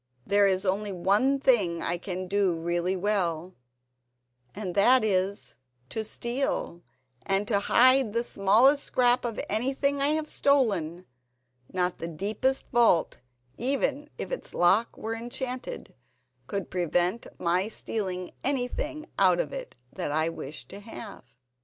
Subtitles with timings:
[0.25, 3.53] There is only one thing I can do really well,
[4.55, 6.81] and that is—to steal,
[7.23, 11.05] and to hide the smallest scrap of anything I have stolen.
[11.71, 13.21] Not the deepest vault,
[13.59, 15.93] even if its lock were enchanted,
[16.47, 21.23] could prevent my stealing anything out of it that I wished to have."